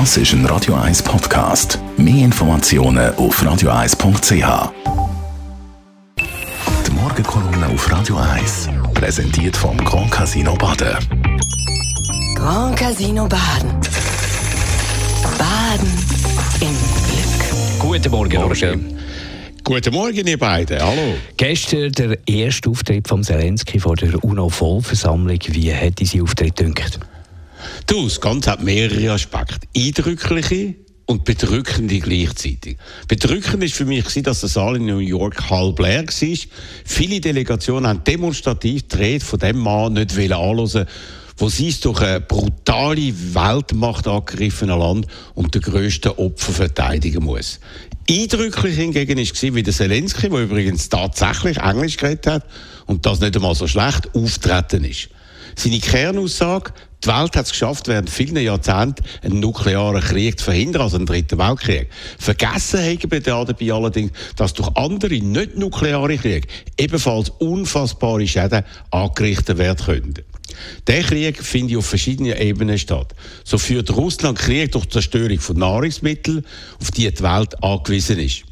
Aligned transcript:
Das 0.00 0.16
ist 0.16 0.32
ein 0.32 0.44
Radio 0.46 0.74
1 0.74 1.04
Podcast. 1.04 1.78
Mehr 1.96 2.24
Informationen 2.24 3.14
auf 3.14 3.40
radio1.ch. 3.40 4.72
Die 6.84 6.90
Morgenkolumne 6.90 7.68
auf 7.68 7.92
Radio 7.92 8.16
1 8.16 8.70
präsentiert 8.92 9.56
vom 9.56 9.76
Grand 9.76 10.10
Casino 10.10 10.56
Baden. 10.56 10.96
Grand 12.34 12.76
Casino 12.76 13.28
Baden. 13.28 13.70
Baden 15.38 15.92
im 16.60 16.76
Glück. 17.06 17.78
Guten 17.78 18.10
Morgen, 18.10 18.42
Roger. 18.42 18.74
Guten 19.62 19.94
Morgen, 19.94 20.26
ihr 20.26 20.38
beiden. 20.38 20.82
Hallo. 20.82 21.14
Gestern 21.36 21.92
der 21.92 22.18
erste 22.26 22.68
Auftritt 22.68 23.06
von 23.06 23.22
Zelensky 23.22 23.78
vor 23.78 23.94
der 23.94 24.24
UNO-Vollversammlung. 24.24 25.38
Wie 25.50 25.72
hat 25.72 26.00
diese 26.00 26.20
Auftritt 26.20 26.56
gedacht? 26.56 26.98
Das 27.86 28.20
Ganze 28.20 28.50
hat 28.50 28.62
mehrere 28.62 29.12
Aspekte. 29.12 29.66
Eindrückliche 29.76 30.74
und 31.06 31.24
bedrückende 31.24 31.98
gleichzeitig. 32.00 32.78
Bedrückend 33.08 33.62
ist 33.62 33.74
für 33.74 33.84
mich, 33.84 34.04
dass 34.22 34.40
der 34.40 34.48
Saal 34.48 34.76
in 34.76 34.86
New 34.86 34.98
York 34.98 35.50
halb 35.50 35.78
leer 35.78 36.04
war. 36.06 36.38
Viele 36.84 37.20
Delegationen 37.20 37.86
haben 37.86 38.04
demonstrativ 38.04 38.88
die 38.88 38.96
Rede 38.96 39.24
von 39.24 39.38
dem 39.38 39.58
Mann 39.58 39.92
nicht 39.94 40.16
anhören 40.18 40.86
wo 41.36 41.48
sie 41.48 41.68
es 41.68 41.80
durch 41.80 42.00
eine 42.00 42.20
brutale 42.20 43.12
Weltmacht 43.34 44.06
angegriffene 44.06 44.76
Land 44.76 45.06
und 45.34 45.54
der 45.54 45.62
grössten 45.62 46.10
Opfer 46.10 46.52
verteidigen 46.52 47.24
muss. 47.24 47.58
Eindrücklich 48.08 48.76
hingegen 48.76 49.18
war, 49.18 49.54
wie 49.54 49.62
der 49.62 49.74
Zelensky, 49.74 50.28
der 50.28 50.40
übrigens 50.40 50.88
tatsächlich 50.88 51.56
Englisch 51.56 51.96
geredet 51.96 52.26
hat 52.26 52.46
und 52.86 53.04
das 53.06 53.20
nicht 53.20 53.34
einmal 53.34 53.54
so 53.54 53.66
schlecht, 53.66 54.14
auftreten 54.14 54.84
ist. 54.84 55.08
Seine 55.56 55.80
Kernaussage, 55.80 56.72
die 57.04 57.08
Welt 57.08 57.36
hat 57.36 57.46
es 57.46 57.50
geschafft, 57.50 57.88
während 57.88 58.08
vielen 58.08 58.36
Jahrzehnten 58.36 59.04
einen 59.22 59.40
nuklearen 59.40 60.00
Krieg 60.00 60.38
zu 60.38 60.46
verhindern, 60.46 60.82
also 60.82 60.96
einen 60.96 61.06
dritten 61.06 61.38
Weltkrieg. 61.38 61.88
Vergessen 62.18 62.80
haben 62.80 63.10
wir 63.10 63.20
dabei 63.20 63.72
allerdings, 63.72 64.12
dass 64.36 64.54
durch 64.54 64.74
andere 64.74 65.14
nicht 65.14 65.56
nukleare 65.56 66.16
Kriege 66.16 66.48
ebenfalls 66.78 67.30
unfassbare 67.38 68.26
Schäden 68.26 68.64
angerichtet 68.90 69.58
werden 69.58 69.84
können. 69.84 70.14
Der 70.86 71.02
Krieg 71.02 71.42
findet 71.42 71.78
auf 71.78 71.86
verschiedenen 71.86 72.38
Ebenen 72.38 72.78
statt. 72.78 73.14
So 73.44 73.58
führt 73.58 73.94
Russland 73.94 74.38
Krieg 74.38 74.72
durch 74.72 74.86
die 74.86 74.92
Zerstörung 74.92 75.40
von 75.40 75.58
Nahrungsmitteln, 75.58 76.44
auf 76.80 76.90
die 76.90 77.12
die 77.12 77.22
Welt 77.22 77.62
angewiesen 77.62 78.18
ist. 78.18 78.44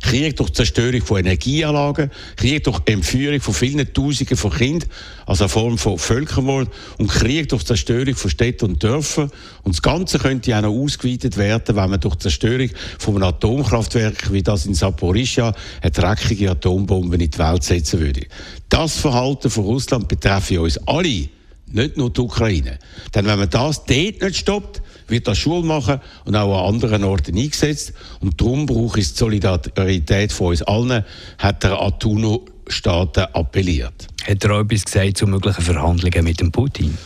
Krieg 0.00 0.36
durch 0.36 0.52
Zerstörung 0.52 1.02
von 1.02 1.18
Energieanlagen, 1.18 2.10
Krieg 2.36 2.64
durch 2.64 2.80
Entführung 2.86 3.40
von 3.40 3.54
vielen 3.54 3.92
Tausenden 3.92 4.36
von 4.36 4.52
Kindern, 4.52 4.88
also 5.26 5.44
eine 5.44 5.48
Form 5.48 5.78
von 5.78 5.98
Völkermord, 5.98 6.68
und 6.98 7.08
Krieg 7.08 7.48
durch 7.48 7.64
Zerstörung 7.64 8.14
von 8.14 8.30
Städten 8.30 8.66
und 8.66 8.82
Dörfern. 8.82 9.30
Und 9.62 9.74
das 9.74 9.82
Ganze 9.82 10.18
könnte 10.18 10.56
auch 10.56 10.62
noch 10.62 10.72
ausgeweitet 10.72 11.36
werden, 11.36 11.76
wenn 11.76 11.90
man 11.90 12.00
durch 12.00 12.16
Zerstörung 12.16 12.70
von 12.98 13.16
einem 13.16 13.24
Atomkraftwerk, 13.24 14.32
wie 14.32 14.42
das 14.42 14.66
in 14.66 14.74
Saporischia, 14.74 15.54
eine 15.82 15.90
dreckige 15.90 16.50
Atombombe 16.50 17.16
in 17.16 17.30
die 17.30 17.38
Welt 17.38 17.64
setzen 17.64 18.00
würde. 18.00 18.26
Das 18.68 18.98
Verhalten 18.98 19.50
von 19.50 19.64
Russland 19.64 20.08
betrifft 20.08 20.50
uns 20.52 20.78
alle 20.86 21.28
nicht 21.70 21.96
nur 21.96 22.10
die 22.10 22.20
Ukraine. 22.20 22.78
Denn 23.14 23.26
wenn 23.26 23.38
man 23.38 23.50
das 23.50 23.84
dort 23.84 24.20
nicht 24.22 24.36
stoppt, 24.36 24.82
wird 25.10 25.26
das 25.26 25.38
Schule 25.38 25.64
machen 25.64 26.00
und 26.24 26.36
auch 26.36 26.66
an 26.66 26.74
anderen 26.74 27.04
Orten 27.04 27.36
eingesetzt. 27.36 27.92
Und 28.20 28.40
darum 28.40 28.66
braucht 28.66 28.98
es 28.98 29.12
die 29.12 29.18
Solidarität 29.18 30.32
von 30.32 30.48
uns 30.48 30.62
allen, 30.62 31.04
hat 31.38 31.62
der 31.62 31.80
Atuno-Staaten 31.80 33.26
appelliert. 33.32 34.08
Hat 34.26 34.44
er 34.44 34.52
auch 34.52 34.60
etwas 34.60 34.84
gesagt 34.84 35.18
zu 35.18 35.26
möglichen 35.26 35.62
Verhandlungen 35.62 36.24
mit 36.24 36.40
dem 36.40 36.52
Putin? 36.52 36.96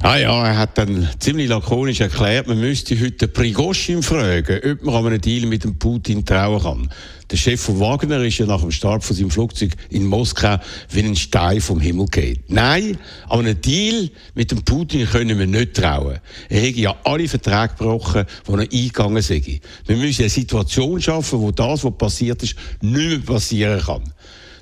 Ah 0.00 0.16
ja, 0.16 0.46
er 0.46 0.56
hat 0.56 0.78
dann 0.78 1.08
ziemlich 1.18 1.48
lakonisch 1.48 2.00
erklärt, 2.00 2.46
man 2.46 2.60
müsste 2.60 2.98
heute 3.00 3.26
Prigozhin 3.26 4.00
fragen, 4.04 4.60
ob 4.70 4.84
man 4.84 4.94
an 4.94 5.06
einem 5.06 5.20
Deal 5.20 5.44
mit 5.46 5.64
dem 5.64 5.76
Putin 5.76 6.24
trauen 6.24 6.62
kann. 6.62 6.88
Der 7.28 7.36
Chef 7.36 7.60
von 7.60 7.80
Wagner 7.80 8.22
ist 8.22 8.38
ja 8.38 8.46
nach 8.46 8.60
dem 8.60 8.70
Start 8.70 9.02
von 9.02 9.16
seinem 9.16 9.32
Flugzeug 9.32 9.72
in 9.90 10.06
Moskau 10.06 10.58
wie 10.90 11.02
ein 11.02 11.16
Stein 11.16 11.60
vom 11.60 11.80
Himmel 11.80 12.06
geht. 12.06 12.48
Nein, 12.48 12.96
an 13.28 13.40
einem 13.40 13.60
Deal 13.60 14.08
mit 14.36 14.52
dem 14.52 14.62
Putin 14.62 15.04
können 15.04 15.36
wir 15.36 15.48
nicht 15.48 15.74
trauen. 15.74 16.20
Er 16.48 16.60
hätte 16.60 16.78
ja 16.78 16.96
alle 17.02 17.26
Verträge 17.26 17.74
gebrochen, 17.76 18.24
die 18.46 18.52
er 18.52 18.60
eingegangen 18.60 19.22
sind. 19.22 19.46
Wir 19.84 19.96
müssen 19.96 20.22
eine 20.22 20.30
Situation 20.30 21.02
schaffen, 21.02 21.40
wo 21.40 21.50
das, 21.50 21.82
was 21.82 21.98
passiert 21.98 22.40
ist, 22.44 22.54
nicht 22.80 23.08
mehr 23.08 23.18
passieren 23.18 23.80
kann. 23.80 24.04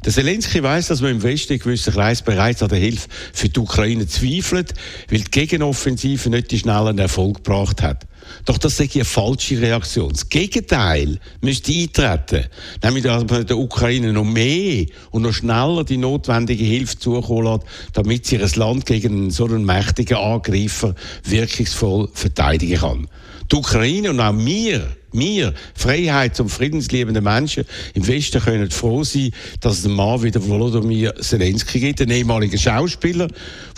Der 0.07 0.13
Zelensky 0.13 0.63
weiß, 0.63 0.87
dass 0.87 1.01
man 1.01 1.11
im 1.11 1.23
Westen 1.25 1.55
in 1.55 1.59
gewissen 1.59 1.93
bereits 1.93 2.63
an 2.63 2.69
der 2.69 2.79
Hilfe 2.79 3.09
für 3.33 3.49
die 3.49 3.59
Ukraine 3.59 4.07
zweifelt, 4.07 4.73
weil 5.11 5.19
die 5.19 5.31
Gegenoffensive 5.33 6.31
nicht 6.31 6.53
die 6.53 6.61
schnellen 6.61 7.01
Erfolg 7.01 7.43
gebracht 7.43 7.83
hat. 7.83 8.07
Doch 8.45 8.59
das 8.59 8.79
ist 8.79 8.95
eine 8.95 9.05
falsche 9.05 9.61
Reaktion. 9.61 10.11
Das 10.11 10.29
Gegenteil 10.29 11.19
müsste 11.41 11.73
eintreten. 11.73 12.47
Nämlich, 12.83 13.05
dass 13.05 13.25
man 13.25 13.47
der 13.47 13.59
Ukraine 13.59 14.13
noch 14.13 14.25
mehr 14.25 14.87
und 15.11 15.23
noch 15.23 15.33
schneller 15.33 15.85
die 15.85 15.97
notwendige 15.97 16.65
Hilfe 16.65 16.99
zukommen 16.99 17.45
lässt, 17.45 17.67
damit 17.93 18.27
sie 18.27 18.37
ihr 18.37 18.49
Land 18.57 18.87
gegen 18.87 19.31
so 19.31 19.45
einen 19.45 19.65
mächtigen 19.65 20.17
Angreifer 20.17 20.95
wirkungsvoll 21.25 22.09
verteidigen 22.13 22.79
kann. 22.79 23.09
Die 23.51 23.57
Ukraine 23.57 24.11
und 24.11 24.21
auch 24.21 24.37
wir 24.37 24.89
wir, 25.19 25.55
Freiheit 25.75 26.39
und 26.41 26.49
friedensliebende 26.49 27.21
Menschen 27.21 27.65
im 27.95 28.07
Westen 28.07 28.41
können 28.41 28.71
froh 28.71 29.05
sein, 29.05 29.31
dass 29.61 29.79
es 29.79 29.87
einen 29.87 29.95
Mann 29.95 30.23
wie 30.23 30.31
der 30.31 30.47
Volodymyr 30.47 31.15
Zelensky 31.17 31.81
gibt, 31.81 32.01
ein 32.03 32.11
ehemaliger 32.11 32.59
Schauspieler, 32.59 33.29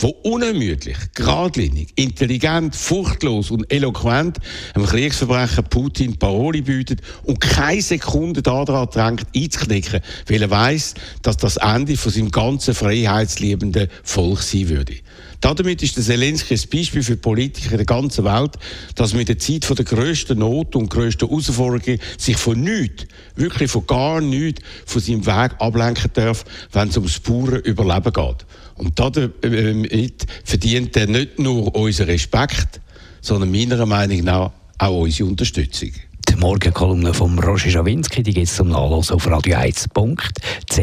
der 0.02 0.24
unermüdlich, 0.24 0.96
geradlinig, 1.14 1.90
intelligent, 1.96 2.74
furchtlos 2.74 3.50
und 3.50 3.70
eloquent 3.72 4.37
einem 4.74 4.86
Kriegsverbrecher 4.86 5.62
Putin 5.62 6.18
Paroli 6.18 6.62
bietet 6.62 7.00
und 7.24 7.40
keine 7.40 7.82
Sekunde 7.82 8.42
daran 8.42 8.88
drängt, 8.90 9.26
einzuknicken, 9.34 10.00
weil 10.26 10.42
er 10.42 10.50
weiß, 10.50 10.94
dass 11.22 11.36
das 11.36 11.56
Ende 11.56 11.96
von 11.96 12.12
seinem 12.12 12.30
ganzen 12.30 12.74
freiheitsliebenden 12.74 13.88
Volk 14.02 14.42
sein 14.42 14.68
würde. 14.68 14.94
Damit 15.40 15.82
ist 15.84 15.96
der 15.96 16.02
Zelensky 16.02 16.54
ein 16.54 16.60
Beispiel 16.72 17.02
für 17.02 17.16
Politiker 17.16 17.76
der 17.76 17.86
ganzen 17.86 18.24
Welt, 18.24 18.56
dass 18.96 19.12
man 19.12 19.20
in 19.20 19.26
der 19.26 19.38
Zeit 19.38 19.68
der 19.68 19.84
grössten 19.84 20.40
Not 20.40 20.74
und 20.74 20.90
grössten 20.90 21.28
Herausforderungen 21.28 22.00
sich 22.16 22.36
von 22.36 22.60
nichts, 22.60 23.06
wirklich 23.36 23.70
von 23.70 23.86
gar 23.86 24.20
nichts, 24.20 24.62
von 24.84 25.00
seinem 25.00 25.26
Weg 25.26 25.52
ablenken 25.60 26.10
darf, 26.14 26.44
wenn 26.72 26.88
es 26.88 26.96
ums 26.96 27.20
pure 27.20 27.58
Überleben 27.58 28.12
geht. 28.12 28.46
Und 28.74 28.98
damit 28.98 30.26
verdient 30.44 30.96
er 30.96 31.06
nicht 31.06 31.38
nur 31.38 31.74
unseren 31.74 32.06
Respekt, 32.06 32.80
sondern 33.20 33.50
meiner 33.50 33.84
Meinung 33.86 34.24
nach 34.24 34.50
auch 34.78 35.00
unsere 35.00 35.28
Unterstützung. 35.28 35.90
Die 36.28 36.36
Morgenkolumne 36.36 37.14
von 37.14 37.38
Roger 37.38 37.70
Schawinski, 37.70 38.22
die 38.22 38.34
geht 38.34 38.48
zum 38.48 38.68
Nachlassen 38.68 39.16
auf 39.16 39.26
radio1.ch. 39.26 40.78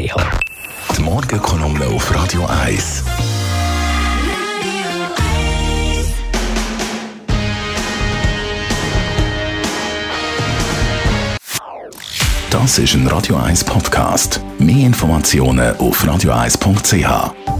Die 0.96 1.02
Morgenkolumne 1.02 1.86
auf 1.86 2.14
Radio 2.14 2.46
1. 2.46 3.04
Das 12.50 12.78
ist 12.78 12.94
ein 12.94 13.06
Radio 13.06 13.36
1 13.36 13.64
Podcast. 13.64 14.40
Mehr 14.58 14.86
Informationen 14.86 15.76
auf 15.76 16.02
radio1.ch. 16.04 17.55